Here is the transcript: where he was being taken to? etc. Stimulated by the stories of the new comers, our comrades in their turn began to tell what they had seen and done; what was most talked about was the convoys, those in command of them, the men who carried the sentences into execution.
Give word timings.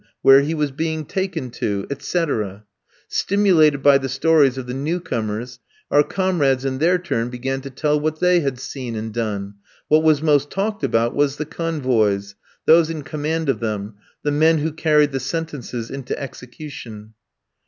where 0.23 0.41
he 0.41 0.55
was 0.55 0.71
being 0.71 1.05
taken 1.05 1.51
to? 1.51 1.85
etc. 1.91 2.65
Stimulated 3.07 3.83
by 3.83 3.99
the 3.99 4.09
stories 4.09 4.57
of 4.57 4.65
the 4.65 4.73
new 4.73 4.99
comers, 4.99 5.59
our 5.91 6.01
comrades 6.01 6.65
in 6.65 6.79
their 6.79 6.97
turn 6.97 7.29
began 7.29 7.61
to 7.61 7.69
tell 7.69 7.99
what 7.99 8.19
they 8.19 8.39
had 8.39 8.59
seen 8.59 8.95
and 8.95 9.13
done; 9.13 9.53
what 9.89 10.01
was 10.01 10.23
most 10.23 10.49
talked 10.49 10.83
about 10.83 11.13
was 11.13 11.35
the 11.37 11.45
convoys, 11.45 12.33
those 12.65 12.89
in 12.89 13.03
command 13.03 13.47
of 13.47 13.59
them, 13.59 13.93
the 14.23 14.31
men 14.31 14.57
who 14.57 14.71
carried 14.71 15.11
the 15.11 15.19
sentences 15.19 15.91
into 15.91 16.19
execution. 16.19 17.13